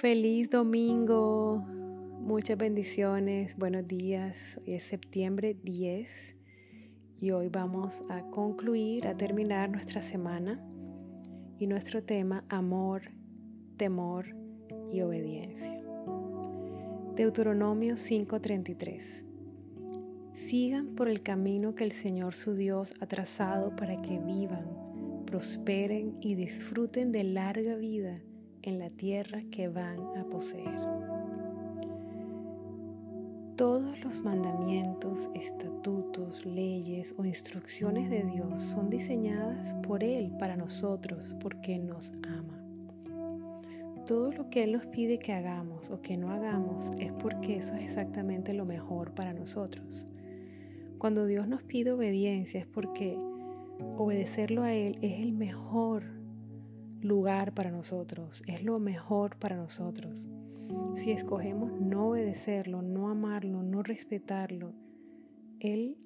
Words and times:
Feliz 0.00 0.48
domingo, 0.48 1.58
muchas 1.58 2.56
bendiciones, 2.56 3.54
buenos 3.58 3.86
días. 3.86 4.58
Hoy 4.66 4.72
es 4.72 4.84
septiembre 4.84 5.54
10 5.62 6.36
y 7.20 7.32
hoy 7.32 7.50
vamos 7.50 8.02
a 8.08 8.22
concluir, 8.30 9.06
a 9.06 9.14
terminar 9.14 9.68
nuestra 9.68 10.00
semana 10.00 10.58
y 11.58 11.66
nuestro 11.66 12.02
tema 12.02 12.46
amor, 12.48 13.02
temor 13.76 14.34
y 14.90 15.02
obediencia. 15.02 15.84
Deuteronomio 17.14 17.98
5:33 17.98 19.22
Sigan 20.32 20.94
por 20.94 21.10
el 21.10 21.20
camino 21.20 21.74
que 21.74 21.84
el 21.84 21.92
Señor 21.92 22.34
su 22.34 22.54
Dios 22.54 22.94
ha 23.00 23.06
trazado 23.06 23.76
para 23.76 24.00
que 24.00 24.18
vivan, 24.18 24.64
prosperen 25.26 26.16
y 26.22 26.36
disfruten 26.36 27.12
de 27.12 27.24
larga 27.24 27.76
vida 27.76 28.22
en 28.62 28.78
la 28.78 28.90
tierra 28.90 29.42
que 29.50 29.68
van 29.68 29.98
a 30.18 30.24
poseer. 30.24 30.78
Todos 33.56 34.02
los 34.04 34.22
mandamientos, 34.22 35.28
estatutos, 35.34 36.46
leyes 36.46 37.14
o 37.18 37.24
instrucciones 37.24 38.08
de 38.08 38.24
Dios 38.24 38.62
son 38.62 38.88
diseñadas 38.88 39.74
por 39.82 40.02
Él 40.02 40.32
para 40.38 40.56
nosotros 40.56 41.36
porque 41.40 41.78
nos 41.78 42.12
ama. 42.22 42.56
Todo 44.06 44.32
lo 44.32 44.48
que 44.48 44.64
Él 44.64 44.72
nos 44.72 44.86
pide 44.86 45.18
que 45.18 45.32
hagamos 45.32 45.90
o 45.90 46.00
que 46.00 46.16
no 46.16 46.30
hagamos 46.30 46.90
es 46.98 47.12
porque 47.12 47.58
eso 47.58 47.74
es 47.74 47.82
exactamente 47.82 48.54
lo 48.54 48.64
mejor 48.64 49.14
para 49.14 49.34
nosotros. 49.34 50.06
Cuando 50.98 51.26
Dios 51.26 51.46
nos 51.46 51.62
pide 51.62 51.92
obediencia 51.92 52.60
es 52.60 52.66
porque 52.66 53.18
obedecerlo 53.96 54.62
a 54.62 54.72
Él 54.72 54.98
es 55.02 55.20
el 55.20 55.32
mejor 55.32 56.19
lugar 57.00 57.54
para 57.54 57.70
nosotros, 57.70 58.42
es 58.46 58.62
lo 58.62 58.78
mejor 58.78 59.36
para 59.36 59.56
nosotros. 59.56 60.28
Si 60.96 61.10
escogemos 61.10 61.72
no 61.80 62.08
obedecerlo, 62.08 62.82
no 62.82 63.08
amarlo, 63.08 63.62
no 63.62 63.82
respetarlo, 63.82 64.72
Él, 65.58 65.96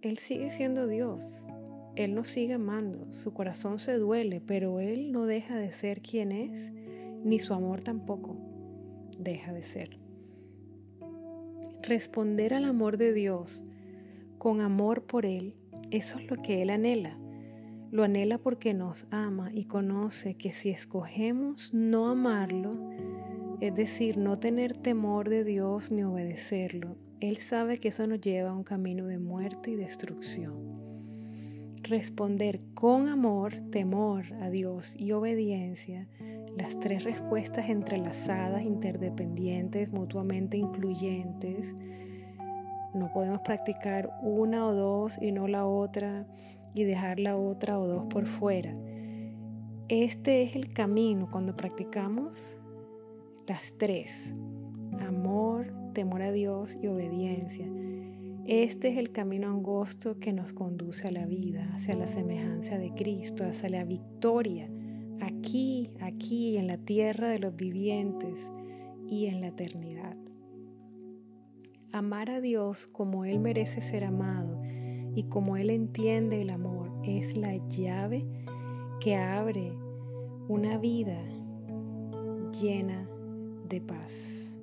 Él 0.00 0.18
sigue 0.18 0.50
siendo 0.50 0.86
Dios. 0.86 1.46
Él 1.94 2.14
nos 2.14 2.28
sigue 2.28 2.54
amando, 2.54 3.12
su 3.12 3.34
corazón 3.34 3.78
se 3.78 3.98
duele, 3.98 4.40
pero 4.40 4.80
Él 4.80 5.12
no 5.12 5.26
deja 5.26 5.56
de 5.56 5.72
ser 5.72 6.00
quien 6.00 6.32
es, 6.32 6.72
ni 7.22 7.38
su 7.38 7.52
amor 7.52 7.82
tampoco 7.82 8.38
deja 9.18 9.52
de 9.52 9.62
ser. 9.62 9.98
Responder 11.82 12.54
al 12.54 12.64
amor 12.64 12.96
de 12.96 13.12
Dios 13.12 13.64
con 14.38 14.60
amor 14.60 15.04
por 15.04 15.26
Él, 15.26 15.54
eso 15.90 16.18
es 16.18 16.30
lo 16.30 16.36
que 16.36 16.62
Él 16.62 16.70
anhela. 16.70 17.18
Lo 17.92 18.04
anhela 18.04 18.38
porque 18.38 18.72
nos 18.72 19.06
ama 19.10 19.50
y 19.52 19.66
conoce 19.66 20.34
que 20.34 20.50
si 20.50 20.70
escogemos 20.70 21.74
no 21.74 22.08
amarlo, 22.08 22.88
es 23.60 23.74
decir, 23.74 24.16
no 24.16 24.38
tener 24.38 24.72
temor 24.72 25.28
de 25.28 25.44
Dios 25.44 25.90
ni 25.90 26.02
obedecerlo, 26.02 26.96
Él 27.20 27.36
sabe 27.36 27.76
que 27.76 27.88
eso 27.88 28.06
nos 28.06 28.22
lleva 28.22 28.48
a 28.48 28.54
un 28.54 28.64
camino 28.64 29.04
de 29.08 29.18
muerte 29.18 29.72
y 29.72 29.76
destrucción. 29.76 30.54
Responder 31.82 32.62
con 32.72 33.08
amor, 33.08 33.56
temor 33.70 34.24
a 34.40 34.48
Dios 34.48 34.96
y 34.98 35.12
obediencia, 35.12 36.08
las 36.56 36.80
tres 36.80 37.04
respuestas 37.04 37.68
entrelazadas, 37.68 38.62
interdependientes, 38.62 39.92
mutuamente 39.92 40.56
incluyentes, 40.56 41.74
no 42.94 43.12
podemos 43.12 43.42
practicar 43.42 44.18
una 44.22 44.66
o 44.66 44.74
dos 44.74 45.18
y 45.20 45.32
no 45.32 45.46
la 45.46 45.66
otra 45.66 46.26
y 46.74 46.84
dejar 46.84 47.18
la 47.18 47.36
otra 47.36 47.78
o 47.78 47.86
dos 47.86 48.06
por 48.06 48.26
fuera. 48.26 48.74
Este 49.88 50.42
es 50.42 50.56
el 50.56 50.72
camino 50.72 51.28
cuando 51.30 51.56
practicamos 51.56 52.58
las 53.46 53.74
tres, 53.76 54.34
amor, 55.00 55.72
temor 55.92 56.22
a 56.22 56.32
Dios 56.32 56.78
y 56.80 56.86
obediencia. 56.86 57.68
Este 58.46 58.88
es 58.88 58.98
el 58.98 59.12
camino 59.12 59.48
angosto 59.48 60.18
que 60.18 60.32
nos 60.32 60.52
conduce 60.52 61.06
a 61.06 61.12
la 61.12 61.26
vida, 61.26 61.70
hacia 61.74 61.94
la 61.94 62.06
semejanza 62.06 62.78
de 62.78 62.92
Cristo, 62.94 63.44
hacia 63.44 63.68
la 63.68 63.84
victoria, 63.84 64.70
aquí, 65.20 65.90
aquí, 66.00 66.56
en 66.56 66.66
la 66.66 66.78
tierra 66.78 67.28
de 67.28 67.38
los 67.38 67.54
vivientes 67.54 68.50
y 69.06 69.26
en 69.26 69.42
la 69.42 69.48
eternidad. 69.48 70.16
Amar 71.92 72.30
a 72.30 72.40
Dios 72.40 72.86
como 72.86 73.26
Él 73.26 73.38
merece 73.38 73.82
ser 73.82 74.04
amado 74.04 74.61
y 75.14 75.24
como 75.24 75.56
Él 75.56 75.70
entiende 75.70 76.42
el 76.42 76.50
amor, 76.50 76.90
es 77.04 77.36
la 77.36 77.56
llave 77.68 78.24
que 79.00 79.16
abre 79.16 79.72
una 80.48 80.78
vida 80.78 81.18
llena 82.60 83.08
de 83.68 83.80
paz. 83.80 84.56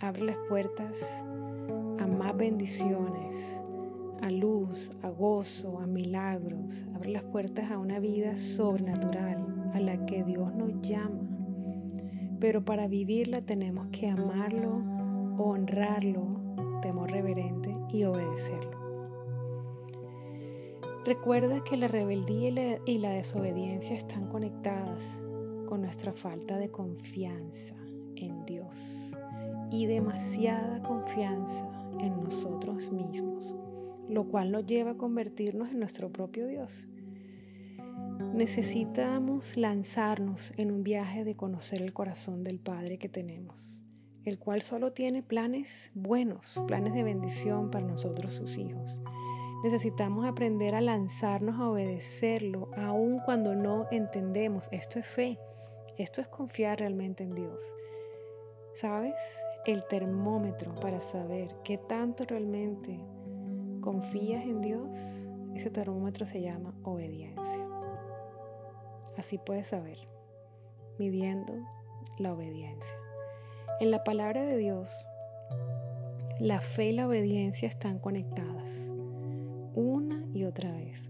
Abre 0.00 0.22
las 0.22 0.36
puertas 0.48 1.24
a 1.98 2.06
más 2.06 2.36
bendiciones, 2.36 3.60
a 4.22 4.30
luz, 4.30 4.90
a 5.02 5.08
gozo, 5.08 5.78
a 5.78 5.86
milagros. 5.86 6.84
Abre 6.94 7.10
las 7.10 7.22
puertas 7.24 7.70
a 7.70 7.78
una 7.78 7.98
vida 7.98 8.36
sobrenatural 8.36 9.70
a 9.74 9.80
la 9.80 10.04
que 10.06 10.24
Dios 10.24 10.54
nos 10.54 10.80
llama. 10.80 11.20
Pero 12.38 12.64
para 12.64 12.88
vivirla 12.88 13.42
tenemos 13.42 13.88
que 13.88 14.08
amarlo, 14.08 14.82
honrarlo, 15.38 16.40
temor 16.80 17.10
reverente 17.10 17.76
y 17.90 18.04
obedecerlo. 18.04 18.89
Recuerda 21.04 21.64
que 21.64 21.78
la 21.78 21.88
rebeldía 21.88 22.78
y 22.84 22.98
la, 22.98 23.10
desobediencia 23.10 23.96
están 23.96 24.26
conectadas 24.28 25.22
con 25.66 25.80
nuestra 25.80 26.12
falta 26.12 26.58
de 26.58 26.70
confianza 26.70 27.74
en 28.16 28.44
Dios 28.44 29.16
y 29.70 29.86
demasiada 29.86 30.82
confianza 30.82 31.66
en 32.00 32.22
nosotros 32.22 32.92
mismos, 32.92 33.56
lo 34.10 34.28
cual 34.28 34.52
nos 34.52 34.66
lleva 34.66 34.90
a 34.90 34.96
convertirnos 34.98 35.70
en 35.70 35.78
nuestro 35.78 36.12
propio 36.12 36.46
Dios. 36.46 36.86
Necesitamos 38.34 39.56
lanzarnos 39.56 40.52
en 40.58 40.70
un 40.70 40.84
viaje 40.84 41.24
de 41.24 41.34
conocer 41.34 41.80
el 41.80 41.94
corazón 41.94 42.44
del 42.44 42.58
Padre 42.58 42.98
que 42.98 43.08
tenemos, 43.08 43.80
el 44.24 44.38
cual 44.38 44.60
solo 44.60 44.92
tiene 44.92 45.22
planes 45.22 45.92
buenos, 45.94 46.60
planes 46.66 46.92
de 46.92 47.04
bendición 47.04 47.70
para 47.70 47.86
nosotros 47.86 48.34
sus 48.34 48.58
hijos. 48.58 49.00
Necesitamos 49.62 50.24
aprender 50.24 50.74
a 50.74 50.80
lanzarnos 50.80 51.60
a 51.60 51.68
obedecerlo, 51.68 52.70
aun 52.78 53.18
cuando 53.26 53.54
no 53.54 53.86
entendemos. 53.90 54.68
Esto 54.72 54.98
es 54.98 55.06
fe, 55.06 55.38
esto 55.98 56.22
es 56.22 56.28
confiar 56.28 56.78
realmente 56.78 57.24
en 57.24 57.34
Dios. 57.34 57.62
¿Sabes? 58.72 59.14
El 59.66 59.84
termómetro 59.86 60.74
para 60.80 61.00
saber 61.00 61.54
qué 61.62 61.76
tanto 61.76 62.24
realmente 62.24 62.98
confías 63.82 64.44
en 64.44 64.62
Dios, 64.62 65.28
ese 65.54 65.68
termómetro 65.68 66.24
se 66.24 66.40
llama 66.40 66.74
obediencia. 66.82 67.68
Así 69.18 69.36
puedes 69.36 69.66
saber, 69.66 69.98
midiendo 70.98 71.52
la 72.18 72.32
obediencia. 72.32 72.98
En 73.78 73.90
la 73.90 74.04
palabra 74.04 74.42
de 74.42 74.56
Dios, 74.56 75.06
la 76.38 76.62
fe 76.62 76.86
y 76.86 76.92
la 76.92 77.06
obediencia 77.06 77.68
están 77.68 77.98
conectadas 77.98 78.89
otra 80.50 80.72
vez. 80.72 81.08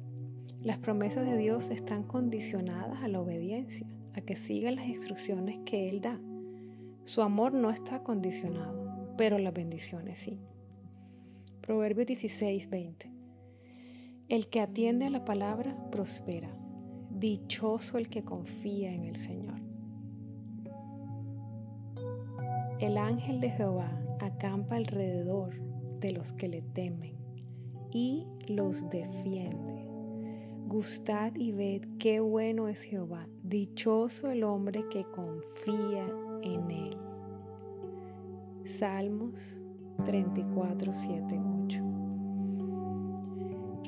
Las 0.62 0.78
promesas 0.78 1.26
de 1.26 1.36
Dios 1.36 1.70
están 1.70 2.02
condicionadas 2.02 3.02
a 3.02 3.08
la 3.08 3.20
obediencia, 3.20 3.86
a 4.14 4.20
que 4.20 4.36
sigan 4.36 4.76
las 4.76 4.86
instrucciones 4.86 5.58
que 5.64 5.88
Él 5.88 6.00
da. 6.00 6.20
Su 7.04 7.22
amor 7.22 7.54
no 7.54 7.70
está 7.70 8.02
condicionado, 8.02 9.14
pero 9.16 9.38
las 9.38 9.54
bendiciones 9.54 10.18
sí. 10.18 10.38
Proverbios 11.62 12.06
16, 12.06 12.68
20. 12.68 13.10
El 14.28 14.48
que 14.48 14.60
atiende 14.60 15.06
a 15.06 15.10
la 15.10 15.24
palabra 15.24 15.74
prospera. 15.90 16.50
Dichoso 17.10 17.98
el 17.98 18.08
que 18.08 18.22
confía 18.22 18.92
en 18.92 19.04
el 19.04 19.16
Señor. 19.16 19.60
El 22.78 22.96
ángel 22.96 23.40
de 23.40 23.50
Jehová 23.50 23.90
acampa 24.20 24.76
alrededor 24.76 25.54
de 26.00 26.12
los 26.12 26.32
que 26.32 26.48
le 26.48 26.62
temen 26.62 27.19
y 27.92 28.26
los 28.46 28.88
defiende. 28.90 29.86
Gustad 30.66 31.34
y 31.34 31.52
ved 31.52 31.82
qué 31.98 32.20
bueno 32.20 32.68
es 32.68 32.82
Jehová, 32.82 33.26
dichoso 33.42 34.30
el 34.30 34.44
hombre 34.44 34.84
que 34.88 35.04
confía 35.04 36.06
en 36.42 36.70
él. 36.70 36.96
Salmos 38.64 39.58
34, 40.04 40.92
7, 40.94 41.40
8. 41.64 41.82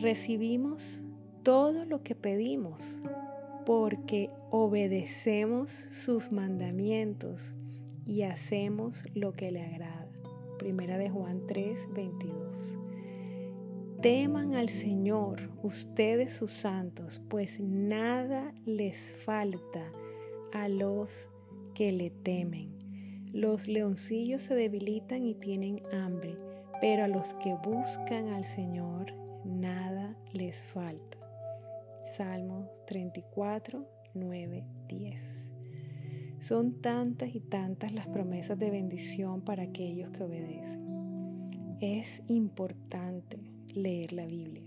Recibimos 0.00 1.04
todo 1.44 1.84
lo 1.84 2.02
que 2.02 2.16
pedimos 2.16 2.98
porque 3.64 4.30
obedecemos 4.50 5.70
sus 5.70 6.32
mandamientos 6.32 7.54
y 8.04 8.22
hacemos 8.22 9.04
lo 9.14 9.34
que 9.34 9.52
le 9.52 9.62
agrada. 9.62 10.08
Primera 10.58 10.98
de 10.98 11.10
Juan 11.10 11.46
3, 11.46 11.88
22. 11.94 12.81
Teman 14.02 14.54
al 14.54 14.68
Señor, 14.68 15.48
ustedes 15.62 16.32
sus 16.32 16.50
santos, 16.50 17.22
pues 17.30 17.60
nada 17.60 18.52
les 18.66 19.12
falta 19.12 19.92
a 20.52 20.66
los 20.66 21.28
que 21.72 21.92
le 21.92 22.10
temen. 22.10 22.76
Los 23.32 23.68
leoncillos 23.68 24.42
se 24.42 24.56
debilitan 24.56 25.24
y 25.24 25.36
tienen 25.36 25.82
hambre, 25.92 26.36
pero 26.80 27.04
a 27.04 27.06
los 27.06 27.34
que 27.34 27.54
buscan 27.62 28.30
al 28.30 28.44
Señor 28.44 29.14
nada 29.44 30.16
les 30.32 30.66
falta. 30.66 31.18
Salmos 32.16 32.84
34, 32.86 33.88
9, 34.14 34.64
10. 34.88 35.52
Son 36.40 36.80
tantas 36.80 37.36
y 37.36 37.38
tantas 37.38 37.92
las 37.92 38.08
promesas 38.08 38.58
de 38.58 38.68
bendición 38.68 39.42
para 39.42 39.62
aquellos 39.62 40.10
que 40.10 40.24
obedecen. 40.24 41.76
Es 41.80 42.24
importante 42.26 43.38
leer 43.74 44.12
la 44.12 44.26
Biblia. 44.26 44.62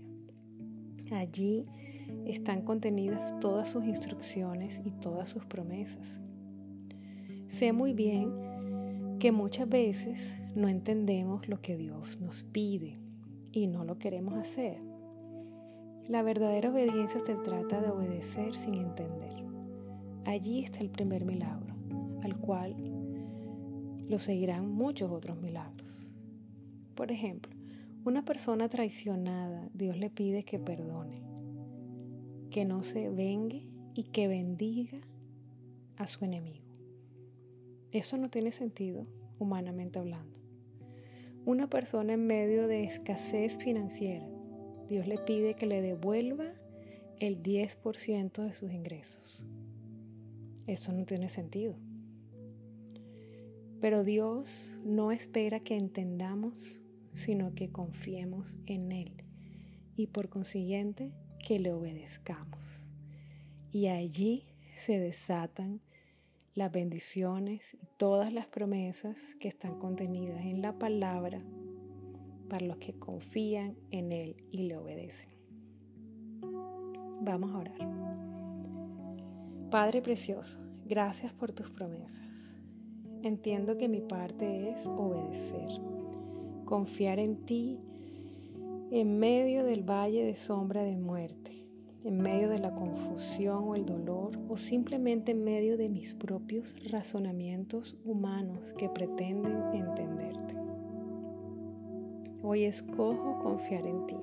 Allí 1.12 1.66
están 2.24 2.62
contenidas 2.62 3.38
todas 3.40 3.70
sus 3.70 3.84
instrucciones 3.84 4.80
y 4.84 4.90
todas 4.90 5.28
sus 5.28 5.44
promesas. 5.44 6.20
Sé 7.48 7.72
muy 7.72 7.92
bien 7.92 9.18
que 9.18 9.32
muchas 9.32 9.68
veces 9.68 10.38
no 10.54 10.68
entendemos 10.68 11.48
lo 11.48 11.60
que 11.60 11.76
Dios 11.76 12.20
nos 12.20 12.42
pide 12.42 12.98
y 13.52 13.66
no 13.66 13.84
lo 13.84 13.98
queremos 13.98 14.34
hacer. 14.34 14.80
La 16.08 16.22
verdadera 16.22 16.70
obediencia 16.70 17.20
se 17.24 17.34
trata 17.34 17.80
de 17.80 17.90
obedecer 17.90 18.54
sin 18.54 18.74
entender. 18.74 19.44
Allí 20.24 20.62
está 20.62 20.80
el 20.80 20.90
primer 20.90 21.24
milagro, 21.24 21.74
al 22.22 22.38
cual 22.38 22.76
lo 24.08 24.18
seguirán 24.18 24.70
muchos 24.70 25.10
otros 25.10 25.40
milagros. 25.40 26.10
Por 26.94 27.10
ejemplo, 27.10 27.55
una 28.06 28.24
persona 28.24 28.68
traicionada, 28.68 29.68
Dios 29.74 29.98
le 29.98 30.10
pide 30.10 30.44
que 30.44 30.60
perdone, 30.60 31.24
que 32.50 32.64
no 32.64 32.84
se 32.84 33.10
vengue 33.10 33.68
y 33.94 34.04
que 34.04 34.28
bendiga 34.28 35.00
a 35.96 36.06
su 36.06 36.24
enemigo. 36.24 36.64
Eso 37.90 38.16
no 38.16 38.30
tiene 38.30 38.52
sentido 38.52 39.08
humanamente 39.40 39.98
hablando. 39.98 40.38
Una 41.44 41.68
persona 41.68 42.12
en 42.12 42.28
medio 42.28 42.68
de 42.68 42.84
escasez 42.84 43.58
financiera, 43.58 44.28
Dios 44.86 45.08
le 45.08 45.18
pide 45.18 45.54
que 45.54 45.66
le 45.66 45.82
devuelva 45.82 46.52
el 47.18 47.42
10% 47.42 48.44
de 48.44 48.54
sus 48.54 48.70
ingresos. 48.70 49.42
Eso 50.68 50.92
no 50.92 51.06
tiene 51.06 51.28
sentido. 51.28 51.74
Pero 53.80 54.04
Dios 54.04 54.76
no 54.84 55.10
espera 55.10 55.58
que 55.58 55.76
entendamos, 55.76 56.80
sino 57.16 57.54
que 57.54 57.70
confiemos 57.70 58.58
en 58.66 58.92
Él 58.92 59.24
y 59.96 60.06
por 60.06 60.28
consiguiente 60.28 61.12
que 61.44 61.58
le 61.58 61.72
obedezcamos. 61.72 62.92
Y 63.72 63.88
allí 63.88 64.44
se 64.74 65.00
desatan 65.00 65.80
las 66.54 66.70
bendiciones 66.70 67.74
y 67.74 67.88
todas 67.96 68.32
las 68.32 68.46
promesas 68.46 69.34
que 69.40 69.48
están 69.48 69.78
contenidas 69.78 70.44
en 70.44 70.62
la 70.62 70.78
palabra 70.78 71.38
para 72.48 72.66
los 72.66 72.76
que 72.76 72.98
confían 72.98 73.76
en 73.90 74.12
Él 74.12 74.44
y 74.50 74.64
le 74.64 74.76
obedecen. 74.76 75.30
Vamos 77.22 77.50
a 77.52 77.58
orar. 77.58 78.06
Padre 79.70 80.02
precioso, 80.02 80.60
gracias 80.84 81.32
por 81.32 81.52
tus 81.52 81.70
promesas. 81.70 82.58
Entiendo 83.22 83.76
que 83.76 83.88
mi 83.88 84.00
parte 84.00 84.70
es 84.70 84.86
obedecer, 84.86 85.68
confiar 86.66 87.18
en 87.18 87.46
ti 87.46 87.80
en 88.90 89.18
medio 89.18 89.64
del 89.64 89.82
valle 89.82 90.22
de 90.22 90.36
sombra 90.36 90.82
de 90.82 90.98
muerte 90.98 91.56
en 92.06 92.18
medio 92.18 92.48
de 92.48 92.60
la 92.60 92.72
confusión 92.72 93.64
o 93.64 93.74
el 93.74 93.84
dolor 93.84 94.38
o 94.48 94.56
simplemente 94.56 95.32
en 95.32 95.42
medio 95.42 95.76
de 95.76 95.88
mis 95.88 96.14
propios 96.14 96.76
razonamientos 96.88 97.96
humanos 98.04 98.72
que 98.78 98.88
pretenden 98.88 99.74
entenderte. 99.74 100.54
Hoy 102.44 102.62
escojo 102.62 103.40
confiar 103.42 103.86
en 103.88 104.06
ti. 104.06 104.18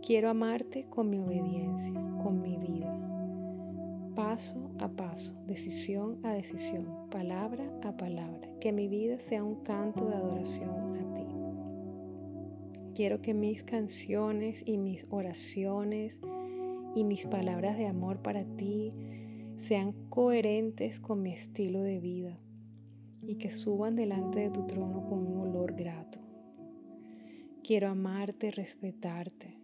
Quiero 0.00 0.30
amarte 0.30 0.86
con 0.88 1.10
mi 1.10 1.18
obediencia, 1.18 2.00
con 2.22 2.40
mi 2.40 2.56
vida, 2.56 2.98
paso 4.16 4.70
a 4.78 4.88
paso, 4.88 5.34
decisión 5.46 6.20
a 6.24 6.32
decisión, 6.32 6.88
palabra 7.10 7.70
a 7.82 7.94
palabra, 7.98 8.48
que 8.60 8.72
mi 8.72 8.88
vida 8.88 9.18
sea 9.20 9.44
un 9.44 9.56
canto 9.56 10.08
de 10.08 10.14
adoración 10.14 10.70
a 10.70 10.92
ti. 10.94 11.11
Quiero 12.94 13.22
que 13.22 13.32
mis 13.32 13.62
canciones 13.62 14.62
y 14.66 14.76
mis 14.76 15.06
oraciones 15.08 16.20
y 16.94 17.04
mis 17.04 17.26
palabras 17.26 17.78
de 17.78 17.86
amor 17.86 18.20
para 18.20 18.44
ti 18.44 18.92
sean 19.56 19.92
coherentes 20.10 21.00
con 21.00 21.22
mi 21.22 21.32
estilo 21.32 21.82
de 21.82 22.00
vida 22.00 22.38
y 23.22 23.36
que 23.36 23.50
suban 23.50 23.96
delante 23.96 24.40
de 24.40 24.50
tu 24.50 24.66
trono 24.66 25.06
con 25.06 25.26
un 25.26 25.38
olor 25.38 25.74
grato. 25.74 26.18
Quiero 27.64 27.88
amarte, 27.88 28.50
respetarte, 28.50 29.56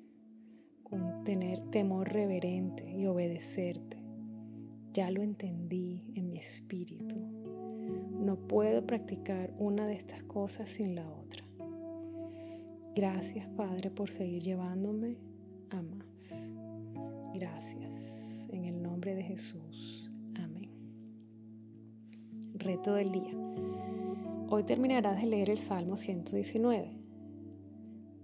con 0.82 1.24
tener 1.24 1.60
temor 1.70 2.10
reverente 2.10 2.90
y 2.90 3.06
obedecerte. 3.06 3.98
Ya 4.94 5.10
lo 5.10 5.22
entendí 5.22 6.12
en 6.14 6.30
mi 6.30 6.38
espíritu. 6.38 7.16
No 8.18 8.36
puedo 8.36 8.86
practicar 8.86 9.52
una 9.58 9.86
de 9.86 9.94
estas 9.94 10.22
cosas 10.22 10.70
sin 10.70 10.94
la 10.94 11.06
otra. 11.10 11.37
Gracias 12.98 13.46
Padre 13.50 13.92
por 13.92 14.10
seguir 14.10 14.42
llevándome 14.42 15.18
a 15.70 15.80
más. 15.80 16.52
Gracias. 17.32 18.48
En 18.50 18.64
el 18.64 18.82
nombre 18.82 19.14
de 19.14 19.22
Jesús. 19.22 20.10
Amén. 20.34 20.68
Reto 22.54 22.94
del 22.94 23.12
día. 23.12 23.38
Hoy 24.48 24.64
terminarás 24.64 25.20
de 25.20 25.28
leer 25.28 25.48
el 25.48 25.58
Salmo 25.58 25.94
119, 25.94 26.90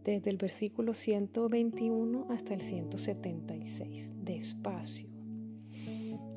desde 0.02 0.30
el 0.30 0.38
versículo 0.38 0.94
121 0.94 2.26
hasta 2.30 2.52
el 2.52 2.60
176, 2.60 4.12
despacio, 4.24 5.08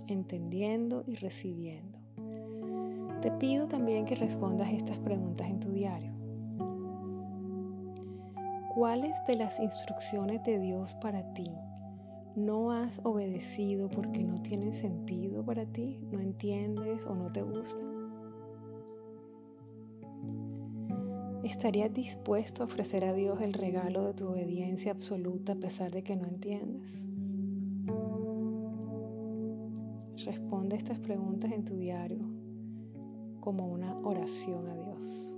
entendiendo 0.05 1.03
y 1.07 1.15
recibiendo. 1.15 1.97
Te 3.19 3.31
pido 3.31 3.67
también 3.67 4.05
que 4.05 4.13
respondas 4.13 4.71
estas 4.73 4.99
preguntas 4.99 5.49
en 5.49 5.59
tu 5.59 5.71
diario. 5.71 6.16
¿Cuáles 8.77 9.25
de 9.25 9.35
las 9.35 9.59
instrucciones 9.59 10.43
de 10.43 10.59
Dios 10.59 10.93
para 10.93 11.33
ti 11.33 11.49
no 12.35 12.71
has 12.71 13.01
obedecido 13.03 13.89
porque 13.89 14.23
no 14.23 14.39
tienen 14.43 14.71
sentido 14.71 15.43
para 15.43 15.65
ti, 15.65 15.99
no 16.11 16.19
entiendes 16.19 17.07
o 17.07 17.15
no 17.15 17.31
te 17.31 17.41
gustan? 17.41 17.87
¿Estarías 21.43 21.91
dispuesto 21.91 22.61
a 22.61 22.67
ofrecer 22.67 23.03
a 23.03 23.13
Dios 23.13 23.41
el 23.41 23.53
regalo 23.53 24.05
de 24.05 24.13
tu 24.13 24.27
obediencia 24.27 24.91
absoluta 24.91 25.53
a 25.53 25.55
pesar 25.55 25.89
de 25.89 26.03
que 26.03 26.15
no 26.15 26.27
entiendas? 26.27 26.87
Responde 30.23 30.75
estas 30.75 30.99
preguntas 30.99 31.51
en 31.51 31.65
tu 31.65 31.75
diario 31.77 32.29
como 33.39 33.65
una 33.69 33.97
oración 34.01 34.67
a 34.67 34.75
Dios. 34.75 35.33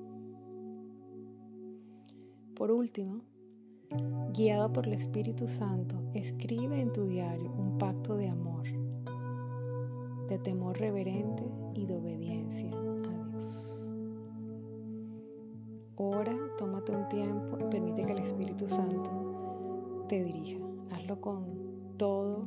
Por 2.60 2.72
último, 2.72 3.22
guiado 4.34 4.74
por 4.74 4.86
el 4.86 4.92
Espíritu 4.92 5.48
Santo, 5.48 5.96
escribe 6.14 6.82
en 6.82 6.92
tu 6.92 7.06
diario 7.06 7.50
un 7.54 7.78
pacto 7.78 8.18
de 8.18 8.28
amor, 8.28 8.68
de 10.28 10.38
temor 10.40 10.78
reverente 10.78 11.50
y 11.74 11.86
de 11.86 11.96
obediencia 11.96 12.70
a 12.70 13.30
Dios. 13.30 13.82
Ora, 15.96 16.36
tómate 16.58 16.92
un 16.92 17.08
tiempo 17.08 17.58
y 17.62 17.64
permite 17.70 18.06
que 18.06 18.12
el 18.12 18.20
Espíritu 18.20 18.68
Santo 18.68 20.06
te 20.10 20.22
dirija. 20.22 20.60
Hazlo 20.92 21.22
con 21.22 21.46
todo 21.96 22.46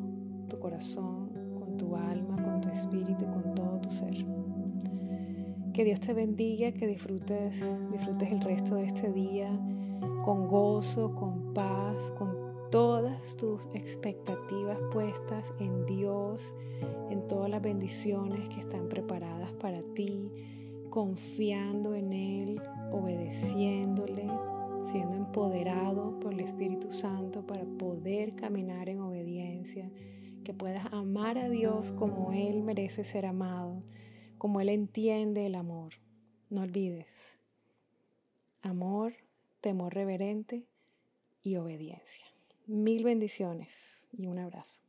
tu 0.51 0.59
corazón, 0.59 1.31
con 1.59 1.79
tu 1.79 1.97
alma, 1.97 2.37
con 2.37 2.61
tu 2.61 2.69
espíritu 2.69 3.25
y 3.25 3.29
con 3.29 3.55
todo 3.55 3.81
tu 3.81 3.89
ser. 3.89 4.27
Que 5.75 5.85
Dios 5.85 6.01
te 6.01 6.13
bendiga, 6.13 6.71
que 6.73 6.87
disfrutes, 6.87 7.65
disfrutes 7.91 8.31
el 8.31 8.43
resto 8.43 8.75
de 8.75 8.85
este 8.85 9.11
día 9.11 9.49
con 10.23 10.47
gozo, 10.47 11.15
con 11.15 11.55
paz, 11.55 12.13
con 12.19 12.37
todas 12.71 13.35
tus 13.39 13.67
expectativas 13.73 14.79
puestas 14.93 15.51
en 15.61 15.87
Dios, 15.87 16.55
en 17.09 17.27
todas 17.27 17.49
las 17.49 17.63
bendiciones 17.63 18.51
que 18.51 18.61
están 18.61 18.91
preparadas 18.91 19.51
para 19.53 19.81
ti, 19.95 20.31
confiando 20.91 21.95
en 21.95 22.13
Él, 22.13 22.63
obedeciéndole, 22.93 24.29
siendo 24.85 25.17
empoderado 25.17 26.21
por 26.21 26.35
el 26.35 26.41
Espíritu 26.41 26.91
Santo 26.91 27.47
para 27.47 27.65
poder 27.65 28.35
caminar 28.35 28.91
en 28.91 29.01
obediencia, 29.01 29.91
que 30.45 30.53
puedas 30.53 30.93
amar 30.93 31.39
a 31.39 31.49
Dios 31.49 31.93
como 31.93 32.33
Él 32.33 32.63
merece 32.63 33.05
ser 33.05 33.25
amado, 33.25 33.83
como 34.43 34.61
Él 34.61 34.71
entiende 34.71 35.47
el 35.47 35.55
amor. 35.55 35.93
No 36.51 36.63
olvides, 36.63 37.39
amor 38.63 39.15
temor 39.61 39.95
reverente 39.95 40.67
y 41.45 41.55
obediencia. 41.55 42.27
Mil 42.67 43.05
bendiciones 43.05 44.03
y 44.11 44.27
un 44.27 44.41
abrazo. 44.41 44.81